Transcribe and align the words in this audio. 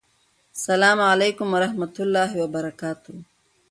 سلام 0.67 0.97
علیکم 1.11 1.47
ورحمته 1.57 1.99
الله 2.03 2.29
وبرکاته 2.41 3.13